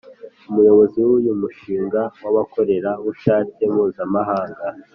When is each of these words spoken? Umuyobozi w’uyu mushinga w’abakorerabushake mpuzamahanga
Umuyobozi 0.49 0.99
w’uyu 1.07 1.33
mushinga 1.41 2.01
w’abakorerabushake 2.23 3.61
mpuzamahanga 3.73 4.61